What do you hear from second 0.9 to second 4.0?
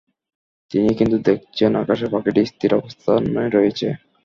কিন্তু দেখছেন আকাশের পাখিটি স্থির অবস্থানে রয়েছে।